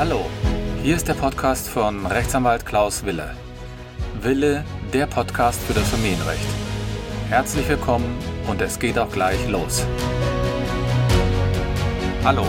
[0.00, 0.24] Hallo,
[0.82, 3.36] hier ist der Podcast von Rechtsanwalt Klaus Wille.
[4.22, 4.64] Wille,
[4.94, 6.48] der Podcast für das Familienrecht.
[7.28, 8.16] Herzlich willkommen
[8.48, 9.84] und es geht auch gleich los.
[12.24, 12.46] Hallo,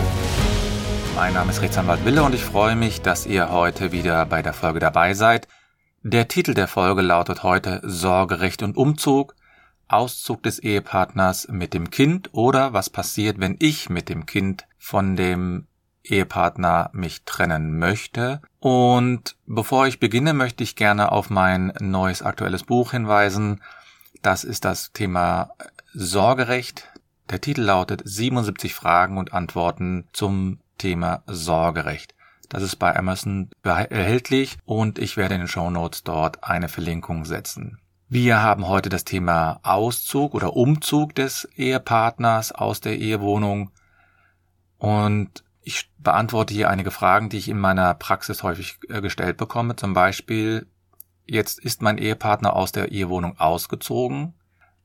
[1.14, 4.54] mein Name ist Rechtsanwalt Wille und ich freue mich, dass ihr heute wieder bei der
[4.54, 5.50] Folge dabei seid.
[6.04, 9.36] Der Titel der Folge lautet heute Sorgerecht und Umzug,
[9.90, 15.18] Auszug des Ehepartners mit dem Kind oder was passiert, wenn ich mit dem Kind von
[15.18, 15.68] dem
[16.04, 18.42] Ehepartner mich trennen möchte.
[18.60, 23.62] Und bevor ich beginne, möchte ich gerne auf mein neues aktuelles Buch hinweisen.
[24.22, 25.52] Das ist das Thema
[25.94, 26.90] Sorgerecht.
[27.30, 32.14] Der Titel lautet 77 Fragen und Antworten zum Thema Sorgerecht.
[32.50, 37.24] Das ist bei Amazon erhältlich und ich werde in den Show Notes dort eine Verlinkung
[37.24, 37.80] setzen.
[38.10, 43.72] Wir haben heute das Thema Auszug oder Umzug des Ehepartners aus der Ehewohnung
[44.78, 49.76] und ich beantworte hier einige Fragen, die ich in meiner Praxis häufig äh, gestellt bekomme.
[49.76, 50.68] Zum Beispiel,
[51.26, 54.34] jetzt ist mein Ehepartner aus der Ehewohnung ausgezogen,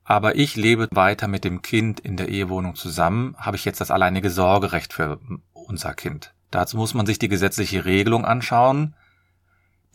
[0.03, 3.35] aber ich lebe weiter mit dem Kind in der Ehewohnung zusammen.
[3.37, 5.19] Habe ich jetzt das alleinige Sorgerecht für
[5.53, 6.33] unser Kind?
[6.51, 8.95] Dazu muss man sich die gesetzliche Regelung anschauen,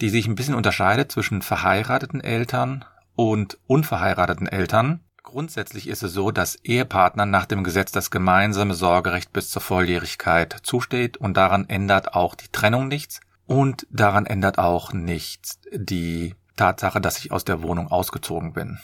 [0.01, 5.01] die sich ein bisschen unterscheidet zwischen verheirateten Eltern und unverheirateten Eltern.
[5.23, 10.57] Grundsätzlich ist es so, dass Ehepartnern nach dem Gesetz das gemeinsame Sorgerecht bis zur Volljährigkeit
[10.63, 17.01] zusteht und daran ändert auch die Trennung nichts und daran ändert auch nichts die Tatsache,
[17.01, 18.79] dass ich aus der Wohnung ausgezogen bin.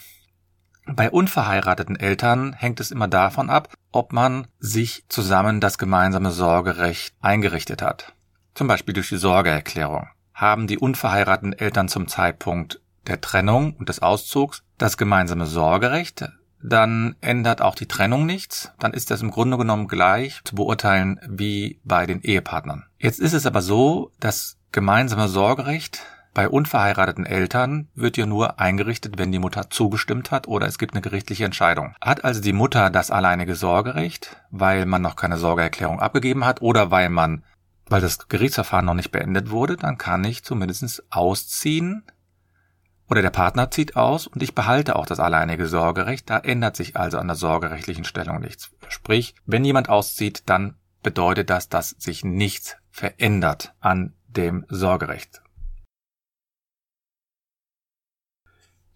[0.87, 7.15] Bei unverheirateten Eltern hängt es immer davon ab, ob man sich zusammen das gemeinsame Sorgerecht
[7.21, 8.15] eingerichtet hat.
[8.55, 10.09] Zum Beispiel durch die Sorgeerklärung.
[10.33, 16.29] Haben die unverheirateten Eltern zum Zeitpunkt der Trennung und des Auszugs das gemeinsame Sorgerecht,
[16.63, 21.21] dann ändert auch die Trennung nichts, dann ist das im Grunde genommen gleich zu beurteilen
[21.29, 22.85] wie bei den Ehepartnern.
[22.99, 26.03] Jetzt ist es aber so, das gemeinsame Sorgerecht
[26.35, 30.95] bei unverheirateten Eltern wird ja nur eingerichtet, wenn die Mutter zugestimmt hat oder es gibt
[30.95, 31.95] eine gerichtliche Entscheidung.
[32.01, 36.91] Hat also die Mutter das alleinige Sorgerecht, weil man noch keine Sorgeerklärung abgegeben hat oder
[36.91, 37.43] weil man,
[37.87, 42.05] weil das Gerichtsverfahren noch nicht beendet wurde, dann kann ich zumindest ausziehen
[43.09, 46.29] oder der Partner zieht aus und ich behalte auch das alleinige Sorgerecht.
[46.29, 48.71] Da ändert sich also an der sorgerechtlichen Stellung nichts.
[48.89, 55.43] Sprich, wenn jemand auszieht, dann bedeutet das, dass sich nichts verändert an dem Sorgerecht.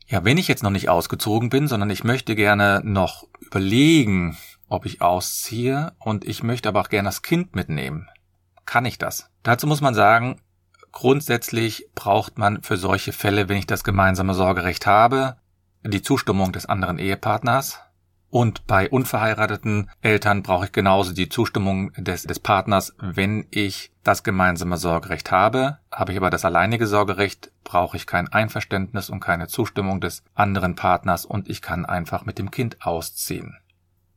[0.07, 4.37] Ja, wenn ich jetzt noch nicht ausgezogen bin, sondern ich möchte gerne noch überlegen,
[4.69, 8.09] ob ich ausziehe und ich möchte aber auch gerne das Kind mitnehmen,
[8.67, 9.31] kann ich das?
[9.43, 10.41] Dazu muss man sagen,
[10.93, 15.37] grundsätzlich braucht man für solche Fälle, wenn ich das gemeinsame Sorgerecht habe,
[15.83, 17.81] die Zustimmung des anderen Ehepartners.
[18.31, 24.23] Und bei unverheirateten Eltern brauche ich genauso die Zustimmung des, des Partners, wenn ich das
[24.23, 25.79] gemeinsame Sorgerecht habe.
[25.91, 30.77] Habe ich aber das alleinige Sorgerecht, brauche ich kein Einverständnis und keine Zustimmung des anderen
[30.77, 33.59] Partners und ich kann einfach mit dem Kind ausziehen.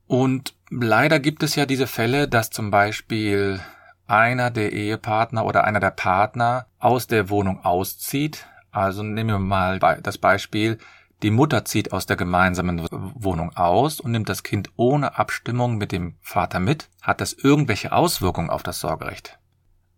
[0.07, 3.59] Und leider gibt es ja diese Fälle, dass zum Beispiel
[4.07, 8.47] einer der Ehepartner oder einer der Partner aus der Wohnung auszieht.
[8.71, 10.77] Also nehmen wir mal das Beispiel,
[11.23, 15.91] die Mutter zieht aus der gemeinsamen Wohnung aus und nimmt das Kind ohne Abstimmung mit
[15.91, 16.89] dem Vater mit.
[17.01, 19.39] Hat das irgendwelche Auswirkungen auf das Sorgerecht?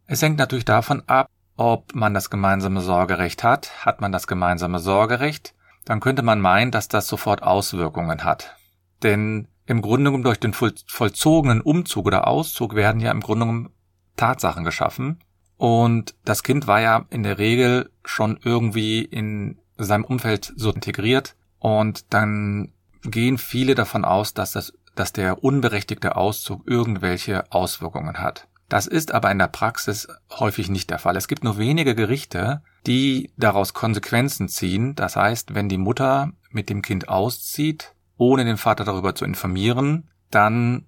[0.05, 3.85] Es hängt natürlich davon ab, ob man das gemeinsame Sorgerecht hat.
[3.85, 8.55] Hat man das gemeinsame Sorgerecht, dann könnte man meinen, dass das sofort Auswirkungen hat.
[9.03, 13.69] Denn im Grunde genommen durch den vollzogenen Umzug oder Auszug werden ja im Grunde genommen
[14.17, 15.19] Tatsachen geschaffen.
[15.55, 21.35] Und das Kind war ja in der Regel schon irgendwie in seinem Umfeld so integriert.
[21.59, 22.73] Und dann
[23.03, 28.47] gehen viele davon aus, dass das, dass der unberechtigte Auszug irgendwelche Auswirkungen hat.
[28.69, 31.15] Das ist aber in der Praxis häufig nicht der Fall.
[31.15, 34.93] Es gibt nur wenige Gerichte, die daraus Konsequenzen ziehen.
[34.95, 40.09] Das heißt, wenn die Mutter mit dem Kind auszieht, ohne den Vater darüber zu informieren,
[40.31, 40.85] dann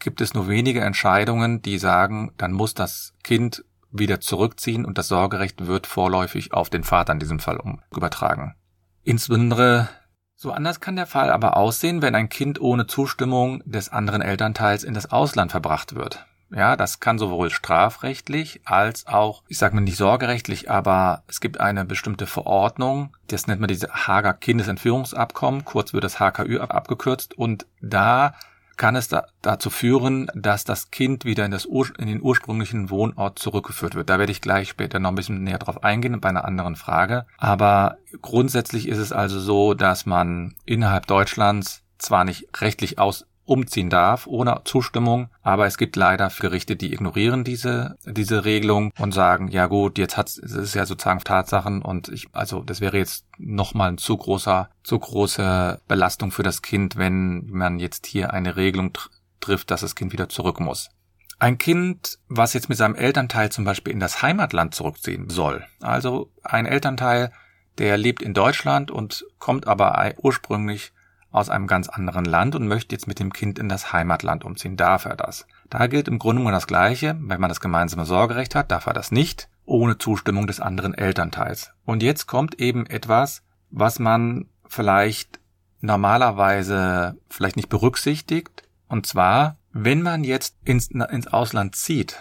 [0.00, 5.08] gibt es nur wenige Entscheidungen, die sagen, dann muss das Kind wieder zurückziehen und das
[5.08, 7.60] Sorgerecht wird vorläufig auf den Vater in diesem Fall
[7.94, 8.54] übertragen.
[9.02, 9.88] Insbesondere
[10.36, 14.84] so anders kann der Fall aber aussehen, wenn ein Kind ohne Zustimmung des anderen Elternteils
[14.84, 16.24] in das Ausland verbracht wird.
[16.50, 21.60] Ja, das kann sowohl strafrechtlich als auch, ich sage mal nicht sorgerechtlich, aber es gibt
[21.60, 27.66] eine bestimmte Verordnung, das nennt man diese Hager Kindesentführungsabkommen, kurz wird das HKÜ abgekürzt und
[27.80, 28.34] da
[28.80, 32.88] kann es da, dazu führen, dass das Kind wieder in, das Ur, in den ursprünglichen
[32.88, 34.08] Wohnort zurückgeführt wird.
[34.08, 37.26] Da werde ich gleich später noch ein bisschen näher drauf eingehen bei einer anderen Frage.
[37.36, 43.90] Aber grundsätzlich ist es also so, dass man innerhalb Deutschlands zwar nicht rechtlich aus, umziehen
[43.90, 45.28] darf ohne Zustimmung.
[45.42, 50.16] Aber es gibt leider Gerichte, die ignorieren diese, diese Regelung und sagen, ja gut, jetzt
[50.16, 54.16] hat es ist ja sozusagen Tatsachen und ich, also das wäre jetzt nochmal ein zu
[54.16, 59.10] großer, zu große Belastung für das Kind, wenn man jetzt hier eine Regelung tr
[59.40, 60.90] trifft, dass das Kind wieder zurück muss.
[61.38, 66.30] Ein Kind, was jetzt mit seinem Elternteil zum Beispiel in das Heimatland zurückziehen soll, also
[66.42, 67.32] ein Elternteil,
[67.78, 70.92] der lebt in Deutschland und kommt aber ursprünglich
[71.30, 74.76] aus einem ganz anderen Land und möchte jetzt mit dem Kind in das Heimatland umziehen.
[74.76, 75.46] Darf er das?
[75.68, 77.16] Da gilt im Grunde nur das Gleiche.
[77.20, 81.72] Wenn man das gemeinsame Sorgerecht hat, darf er das nicht, ohne Zustimmung des anderen Elternteils.
[81.84, 85.40] Und jetzt kommt eben etwas, was man vielleicht
[85.80, 88.64] normalerweise vielleicht nicht berücksichtigt.
[88.88, 92.20] Und zwar, wenn man jetzt ins, ins Ausland zieht,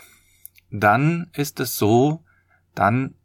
[0.69, 2.23] dann ist es so,
[2.75, 3.15] dann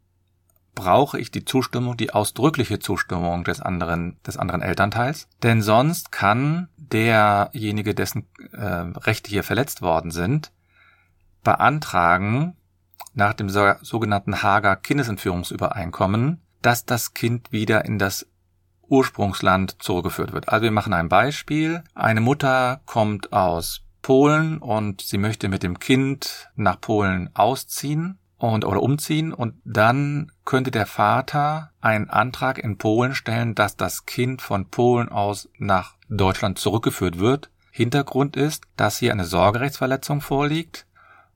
[0.75, 5.27] brauche ich die Zustimmung, die ausdrückliche Zustimmung des anderen, des anderen Elternteils.
[5.41, 10.51] Denn sonst kann derjenige, dessen äh, Rechte hier verletzt worden sind,
[11.43, 12.55] beantragen,
[13.13, 18.27] nach dem so, sogenannten Hager Kindesentführungsübereinkommen, dass das Kind wieder in das
[18.87, 20.49] Ursprungsland zurückgeführt wird.
[20.49, 21.83] Also wir machen ein Beispiel.
[21.93, 28.65] Eine Mutter kommt aus Polen und sie möchte mit dem Kind nach Polen ausziehen und
[28.65, 34.41] oder umziehen und dann könnte der Vater einen Antrag in Polen stellen, dass das Kind
[34.41, 37.49] von Polen aus nach Deutschland zurückgeführt wird.
[37.71, 40.85] Hintergrund ist, dass hier eine Sorgerechtsverletzung vorliegt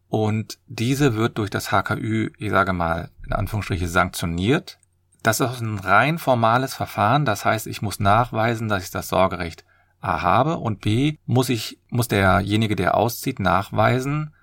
[0.08, 4.80] und diese wird durch das HKÜ, ich sage mal, in Anführungsstriche sanktioniert.
[5.22, 9.66] Das ist ein rein formales Verfahren, das heißt, ich muss nachweisen, dass ich das Sorgerecht
[10.02, 14.34] A habe und B muss ich, muss derjenige, der auszieht, nachweisen,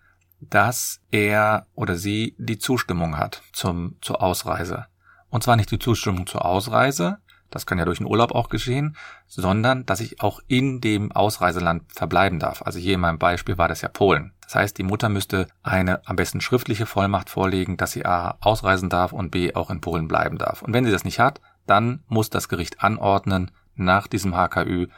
[0.41, 4.87] dass er oder sie die Zustimmung hat zum, zur Ausreise.
[5.31, 7.19] Und zwar nicht die Zustimmung zur Ausreise,
[7.51, 8.97] das kann ja durch den Urlaub auch geschehen,
[9.27, 12.63] sondern dass ich auch in dem Ausreiseland verbleiben darf.
[12.63, 14.33] Also hier in meinem Beispiel war das ja Polen.
[14.43, 18.89] Das heißt, die Mutter müsste eine am besten schriftliche Vollmacht vorlegen, dass sie A ausreisen
[18.89, 20.63] darf und B auch in Polen bleiben darf.
[20.63, 24.89] Und wenn sie das nicht hat, dann muss das Gericht anordnen nach diesem HKÜ,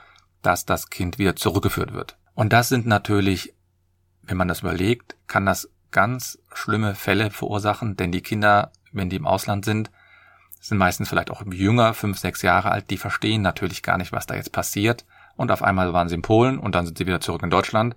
[0.43, 2.17] dass das Kind wieder zurückgeführt wird.
[2.35, 3.55] Und das sind natürlich
[4.29, 9.17] wenn man das überlegt, kann das ganz schlimme Fälle verursachen, denn die Kinder, wenn die
[9.17, 9.91] im Ausland sind,
[10.61, 14.27] sind meistens vielleicht auch jünger, fünf, sechs Jahre alt, die verstehen natürlich gar nicht, was
[14.27, 15.07] da jetzt passiert.
[15.37, 17.95] Und auf einmal waren sie in Polen und dann sind sie wieder zurück in Deutschland.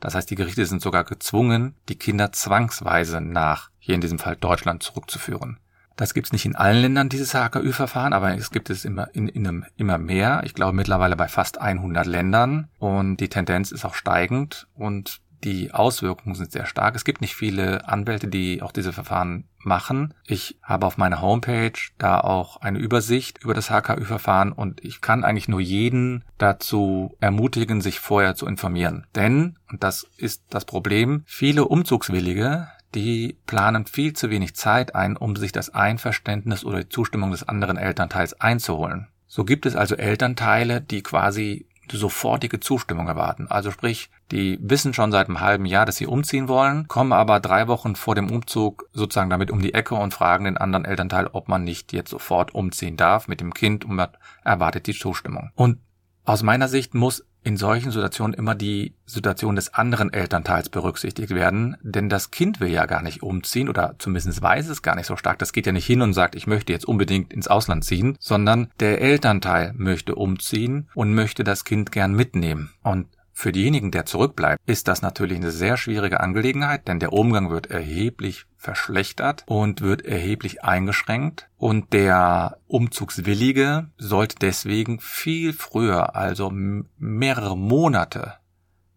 [0.00, 4.36] Das heißt, die Gerichte sind sogar gezwungen, die Kinder zwangsweise nach, hier in diesem Fall
[4.36, 5.58] Deutschland, zurückzuführen.
[5.96, 9.28] Das gibt es nicht in allen Ländern, dieses HKÜ-Verfahren, aber es gibt es immer, in,
[9.28, 10.42] in immer mehr.
[10.44, 12.68] Ich glaube mittlerweile bei fast 100 Ländern.
[12.78, 14.66] Und die Tendenz ist auch steigend.
[14.74, 16.96] Und die Auswirkungen sind sehr stark.
[16.96, 20.14] Es gibt nicht viele Anwälte, die auch diese Verfahren machen.
[20.26, 25.24] Ich habe auf meiner Homepage da auch eine Übersicht über das HKÜ-Verfahren und ich kann
[25.24, 29.06] eigentlich nur jeden dazu ermutigen, sich vorher zu informieren.
[29.14, 35.16] Denn, und das ist das Problem, viele Umzugswillige, die planen viel zu wenig Zeit ein,
[35.16, 39.08] um sich das Einverständnis oder die Zustimmung des anderen Elternteils einzuholen.
[39.26, 43.46] So gibt es also Elternteile, die quasi sofortige Zustimmung erwarten.
[43.48, 47.40] Also sprich, die wissen schon seit einem halben Jahr, dass sie umziehen wollen, kommen aber
[47.40, 51.28] drei Wochen vor dem Umzug sozusagen damit um die Ecke und fragen den anderen Elternteil,
[51.32, 54.08] ob man nicht jetzt sofort umziehen darf mit dem Kind und man
[54.44, 55.50] erwartet die Zustimmung.
[55.54, 55.78] Und
[56.24, 61.76] aus meiner Sicht muss in solchen Situationen immer die Situation des anderen Elternteils berücksichtigt werden,
[61.82, 65.16] denn das Kind will ja gar nicht umziehen oder zumindest weiß es gar nicht so
[65.16, 65.38] stark.
[65.38, 68.70] Das geht ja nicht hin und sagt, ich möchte jetzt unbedingt ins Ausland ziehen, sondern
[68.80, 72.70] der Elternteil möchte umziehen und möchte das Kind gern mitnehmen.
[72.82, 77.50] Und für diejenigen, der zurückbleibt, ist das natürlich eine sehr schwierige Angelegenheit, denn der Umgang
[77.50, 86.50] wird erheblich verschlechtert und wird erheblich eingeschränkt und der Umzugswillige sollte deswegen viel früher, also
[86.52, 88.34] mehrere Monate,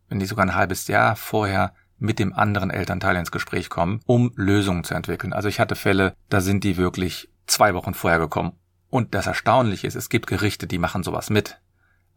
[0.08, 4.32] wenn nicht sogar ein halbes Jahr vorher mit dem anderen Elternteil ins Gespräch kommen, um
[4.36, 5.34] Lösungen zu entwickeln.
[5.34, 8.54] Also ich hatte Fälle, da sind die wirklich zwei Wochen vorher gekommen.
[8.90, 11.60] Und das Erstaunliche ist, es gibt Gerichte, die machen sowas mit.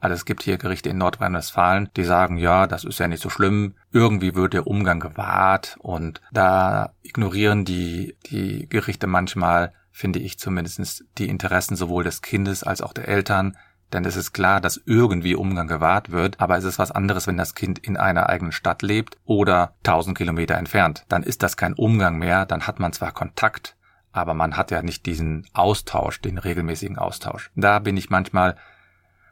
[0.01, 3.29] Also es gibt hier Gerichte in Nordrhein-Westfalen, die sagen, ja, das ist ja nicht so
[3.29, 3.75] schlimm.
[3.93, 11.05] Irgendwie wird der Umgang gewahrt und da ignorieren die, die Gerichte manchmal, finde ich zumindest,
[11.19, 13.57] die Interessen sowohl des Kindes als auch der Eltern.
[13.93, 17.37] Denn es ist klar, dass irgendwie Umgang gewahrt wird, aber es ist was anderes, wenn
[17.37, 21.05] das Kind in einer eigenen Stadt lebt oder tausend Kilometer entfernt.
[21.09, 23.77] Dann ist das kein Umgang mehr, dann hat man zwar Kontakt,
[24.13, 27.51] aber man hat ja nicht diesen Austausch, den regelmäßigen Austausch.
[27.57, 28.57] Da bin ich manchmal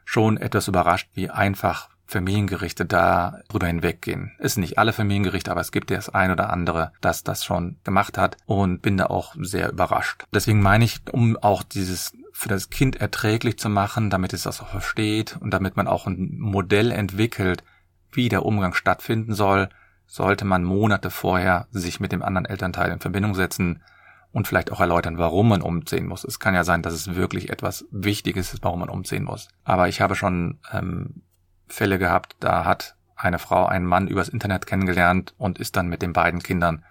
[0.09, 4.31] schon etwas überrascht, wie einfach Familiengerichte da drüber hinweggehen.
[4.39, 7.77] Es sind nicht alle Familiengerichte, aber es gibt das ein oder andere, das das schon
[7.83, 10.23] gemacht hat und bin da auch sehr überrascht.
[10.33, 14.61] Deswegen meine ich, um auch dieses für das Kind erträglich zu machen, damit es das
[14.61, 17.63] auch versteht und damit man auch ein Modell entwickelt,
[18.11, 19.69] wie der Umgang stattfinden soll,
[20.07, 23.83] sollte man Monate vorher sich mit dem anderen Elternteil in Verbindung setzen
[24.31, 26.23] und vielleicht auch erläutern, warum man umziehen muss.
[26.23, 29.47] Es kann ja sein, dass es wirklich etwas Wichtiges ist, warum man umziehen muss.
[29.63, 31.23] Aber ich habe schon ähm,
[31.67, 36.01] Fälle gehabt, da hat eine Frau einen Mann übers Internet kennengelernt und ist dann mit
[36.01, 36.83] den beiden Kindern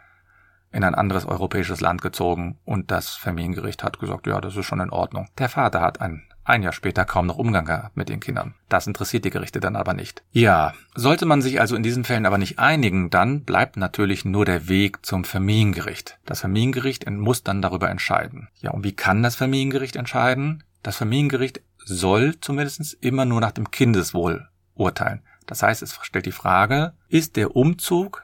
[0.70, 4.80] in ein anderes europäisches Land gezogen und das Familiengericht hat gesagt, ja, das ist schon
[4.80, 5.28] in Ordnung.
[5.38, 8.54] Der Vater hat ein, ein Jahr später kaum noch Umgang mit den Kindern.
[8.68, 10.22] Das interessiert die Gerichte dann aber nicht.
[10.32, 14.44] Ja, sollte man sich also in diesen Fällen aber nicht einigen, dann bleibt natürlich nur
[14.44, 16.18] der Weg zum Familiengericht.
[16.24, 18.48] Das Familiengericht muss dann darüber entscheiden.
[18.60, 20.64] Ja, und wie kann das Familiengericht entscheiden?
[20.82, 25.22] Das Familiengericht soll zumindest immer nur nach dem Kindeswohl urteilen.
[25.46, 28.22] Das heißt, es stellt die Frage, ist der Umzug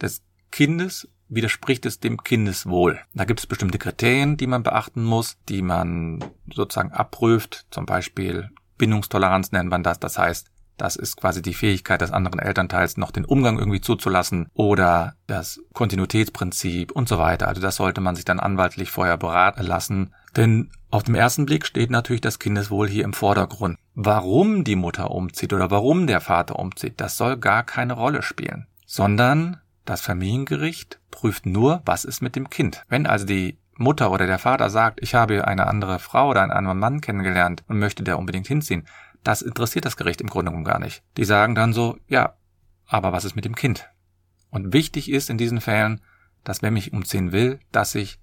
[0.00, 3.00] des Kindes widerspricht es dem Kindeswohl.
[3.14, 7.66] Da gibt es bestimmte Kriterien, die man beachten muss, die man sozusagen abprüft.
[7.70, 10.00] Zum Beispiel Bindungstoleranz nennt man das.
[10.00, 14.48] Das heißt, das ist quasi die Fähigkeit des anderen Elternteils, noch den Umgang irgendwie zuzulassen
[14.54, 17.48] oder das Kontinuitätsprinzip und so weiter.
[17.48, 20.14] Also das sollte man sich dann anwaltlich vorher beraten lassen.
[20.36, 23.76] Denn auf dem ersten Blick steht natürlich das Kindeswohl hier im Vordergrund.
[23.94, 28.68] Warum die Mutter umzieht oder warum der Vater umzieht, das soll gar keine Rolle spielen.
[28.86, 32.84] Sondern das Familiengericht prüft nur, was ist mit dem Kind.
[32.88, 36.52] Wenn also die Mutter oder der Vater sagt, ich habe eine andere Frau oder einen
[36.52, 38.86] anderen Mann kennengelernt und möchte der unbedingt hinziehen,
[39.24, 41.02] das interessiert das Gericht im Grunde genommen gar nicht.
[41.16, 42.34] Die sagen dann so, ja,
[42.86, 43.88] aber was ist mit dem Kind?
[44.50, 46.00] Und wichtig ist in diesen Fällen,
[46.44, 48.18] dass wenn mich umziehen will, dass ich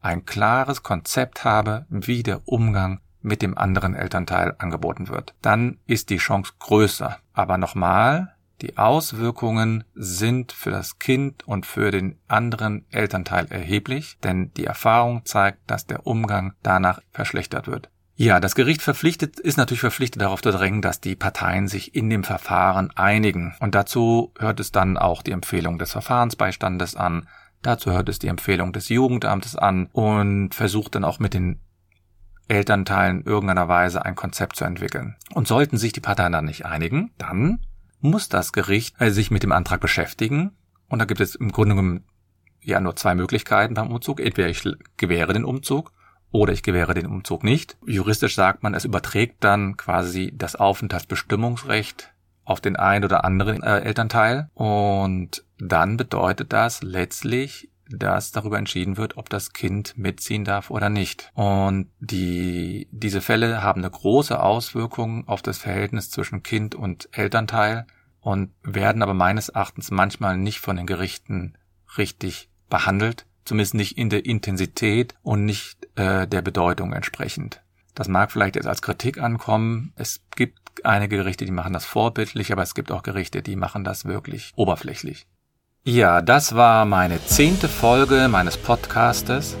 [0.00, 5.34] ein klares Konzept habe, wie der Umgang mit dem anderen Elternteil angeboten wird.
[5.42, 7.18] Dann ist die Chance größer.
[7.32, 14.52] Aber nochmal, die Auswirkungen sind für das Kind und für den anderen Elternteil erheblich, denn
[14.54, 17.90] die Erfahrung zeigt, dass der Umgang danach verschlechtert wird.
[18.20, 22.10] Ja, das Gericht verpflichtet, ist natürlich verpflichtet darauf zu drängen, dass die Parteien sich in
[22.10, 23.54] dem Verfahren einigen.
[23.60, 27.28] Und dazu hört es dann auch die Empfehlung des Verfahrensbeistandes an.
[27.62, 31.60] Dazu hört es die Empfehlung des Jugendamtes an und versucht dann auch mit den
[32.48, 35.14] Elternteilen irgendeiner Weise ein Konzept zu entwickeln.
[35.34, 37.60] Und sollten sich die Parteien dann nicht einigen, dann
[38.00, 40.52] muss das Gericht äh, sich mit dem Antrag beschäftigen.
[40.88, 42.04] Und da gibt es im Grunde genommen
[42.60, 44.20] ja nur zwei Möglichkeiten beim Umzug.
[44.20, 44.62] Entweder ich
[44.96, 45.92] gewähre den Umzug
[46.30, 47.76] oder ich gewähre den Umzug nicht.
[47.86, 52.12] Juristisch sagt man, es überträgt dann quasi das Aufenthaltsbestimmungsrecht
[52.44, 54.50] auf den einen oder anderen äh, Elternteil.
[54.54, 60.88] Und dann bedeutet das letztlich, dass darüber entschieden wird, ob das Kind mitziehen darf oder
[60.88, 61.30] nicht.
[61.34, 67.86] Und die, diese Fälle haben eine große Auswirkung auf das Verhältnis zwischen Kind und Elternteil
[68.20, 71.56] und werden aber meines Erachtens manchmal nicht von den Gerichten
[71.96, 77.62] richtig behandelt, zumindest nicht in der Intensität und nicht äh, der Bedeutung entsprechend.
[77.94, 79.92] Das mag vielleicht jetzt als Kritik ankommen.
[79.96, 83.82] Es gibt einige Gerichte, die machen das vorbildlich, aber es gibt auch Gerichte, die machen
[83.82, 85.26] das wirklich oberflächlich.
[85.90, 89.56] Ja, das war meine zehnte Folge meines Podcastes.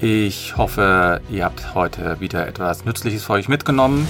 [0.00, 4.06] Ich hoffe, ihr habt heute wieder etwas Nützliches für euch mitgenommen.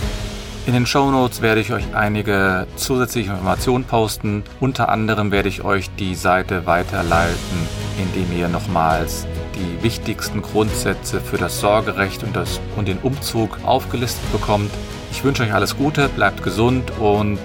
[0.66, 4.44] In den Show Notes werde ich euch einige zusätzliche Informationen posten.
[4.60, 11.38] Unter anderem werde ich euch die Seite weiterleiten, indem ihr nochmals die wichtigsten Grundsätze für
[11.38, 14.70] das Sorgerecht und, das, und den Umzug aufgelistet bekommt.
[15.12, 17.40] Ich wünsche euch alles Gute, bleibt gesund und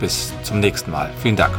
[0.00, 1.10] bis zum nächsten Mal.
[1.22, 1.56] Vielen Dank.